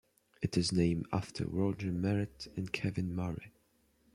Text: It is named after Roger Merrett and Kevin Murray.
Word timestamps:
It 0.41 0.57
is 0.57 0.71
named 0.71 1.05
after 1.13 1.45
Roger 1.45 1.91
Merrett 1.91 2.47
and 2.57 2.73
Kevin 2.73 3.13
Murray. 3.15 3.53